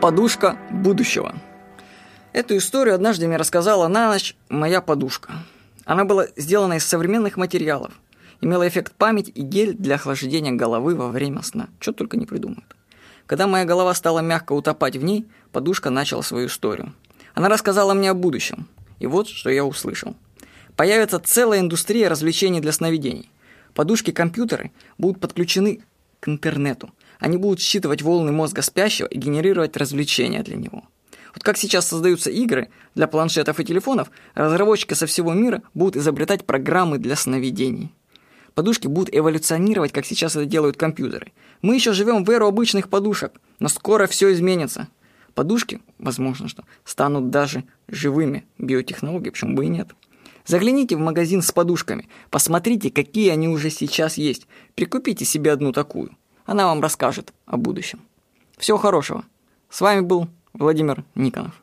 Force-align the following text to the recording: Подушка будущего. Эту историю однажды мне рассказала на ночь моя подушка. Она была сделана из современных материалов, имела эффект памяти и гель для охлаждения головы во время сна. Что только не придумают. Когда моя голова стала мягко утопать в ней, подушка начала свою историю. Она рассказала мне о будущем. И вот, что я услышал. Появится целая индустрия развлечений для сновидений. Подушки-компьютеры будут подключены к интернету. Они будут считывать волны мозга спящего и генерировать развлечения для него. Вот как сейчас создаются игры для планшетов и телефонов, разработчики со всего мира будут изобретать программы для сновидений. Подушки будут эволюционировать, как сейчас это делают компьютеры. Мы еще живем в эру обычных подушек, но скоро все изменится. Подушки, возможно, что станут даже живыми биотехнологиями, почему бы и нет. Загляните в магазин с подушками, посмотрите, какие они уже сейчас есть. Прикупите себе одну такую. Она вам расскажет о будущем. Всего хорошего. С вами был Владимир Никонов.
Подушка 0.00 0.56
будущего. 0.70 1.34
Эту 2.32 2.56
историю 2.56 2.94
однажды 2.94 3.26
мне 3.26 3.36
рассказала 3.36 3.88
на 3.88 4.12
ночь 4.12 4.36
моя 4.48 4.80
подушка. 4.80 5.32
Она 5.84 6.04
была 6.04 6.28
сделана 6.36 6.74
из 6.74 6.86
современных 6.86 7.36
материалов, 7.36 7.92
имела 8.40 8.68
эффект 8.68 8.92
памяти 8.92 9.30
и 9.30 9.42
гель 9.42 9.74
для 9.74 9.96
охлаждения 9.96 10.52
головы 10.52 10.94
во 10.94 11.08
время 11.08 11.42
сна. 11.42 11.68
Что 11.80 11.92
только 11.92 12.16
не 12.16 12.26
придумают. 12.26 12.76
Когда 13.26 13.48
моя 13.48 13.64
голова 13.64 13.92
стала 13.92 14.20
мягко 14.20 14.52
утопать 14.52 14.96
в 14.96 15.02
ней, 15.02 15.26
подушка 15.50 15.90
начала 15.90 16.22
свою 16.22 16.46
историю. 16.46 16.94
Она 17.34 17.48
рассказала 17.48 17.92
мне 17.92 18.12
о 18.12 18.14
будущем. 18.14 18.68
И 19.00 19.08
вот, 19.08 19.26
что 19.26 19.50
я 19.50 19.64
услышал. 19.64 20.14
Появится 20.76 21.18
целая 21.18 21.58
индустрия 21.58 22.08
развлечений 22.08 22.60
для 22.60 22.70
сновидений. 22.70 23.32
Подушки-компьютеры 23.74 24.70
будут 24.96 25.20
подключены 25.20 25.80
к 26.20 26.28
интернету. 26.28 26.90
Они 27.18 27.36
будут 27.36 27.60
считывать 27.60 28.02
волны 28.02 28.32
мозга 28.32 28.62
спящего 28.62 29.06
и 29.06 29.18
генерировать 29.18 29.76
развлечения 29.76 30.42
для 30.42 30.56
него. 30.56 30.84
Вот 31.34 31.42
как 31.42 31.56
сейчас 31.56 31.86
создаются 31.86 32.30
игры 32.30 32.68
для 32.94 33.06
планшетов 33.06 33.60
и 33.60 33.64
телефонов, 33.64 34.10
разработчики 34.34 34.94
со 34.94 35.06
всего 35.06 35.32
мира 35.34 35.62
будут 35.74 35.96
изобретать 35.96 36.44
программы 36.44 36.98
для 36.98 37.16
сновидений. 37.16 37.94
Подушки 38.54 38.88
будут 38.88 39.14
эволюционировать, 39.14 39.92
как 39.92 40.04
сейчас 40.04 40.34
это 40.34 40.44
делают 40.44 40.76
компьютеры. 40.76 41.32
Мы 41.62 41.76
еще 41.76 41.92
живем 41.92 42.24
в 42.24 42.30
эру 42.30 42.46
обычных 42.46 42.88
подушек, 42.88 43.32
но 43.60 43.68
скоро 43.68 44.06
все 44.08 44.32
изменится. 44.32 44.88
Подушки, 45.34 45.80
возможно, 45.98 46.48
что 46.48 46.64
станут 46.84 47.30
даже 47.30 47.62
живыми 47.86 48.44
биотехнологиями, 48.58 49.30
почему 49.30 49.54
бы 49.54 49.66
и 49.66 49.68
нет. 49.68 49.90
Загляните 50.48 50.96
в 50.96 50.98
магазин 50.98 51.42
с 51.42 51.52
подушками, 51.52 52.08
посмотрите, 52.30 52.90
какие 52.90 53.28
они 53.28 53.48
уже 53.48 53.68
сейчас 53.68 54.16
есть. 54.16 54.48
Прикупите 54.74 55.26
себе 55.26 55.52
одну 55.52 55.72
такую. 55.72 56.16
Она 56.46 56.68
вам 56.68 56.80
расскажет 56.80 57.34
о 57.44 57.58
будущем. 57.58 58.00
Всего 58.56 58.78
хорошего. 58.78 59.24
С 59.68 59.82
вами 59.82 60.00
был 60.00 60.26
Владимир 60.54 61.04
Никонов. 61.14 61.62